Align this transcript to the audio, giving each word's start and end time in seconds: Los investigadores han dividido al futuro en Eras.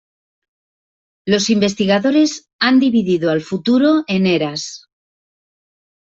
Los 1.27 1.51
investigadores 1.51 2.49
han 2.59 2.79
dividido 2.79 3.29
al 3.29 3.41
futuro 3.41 4.03
en 4.07 4.25
Eras. 4.25 4.87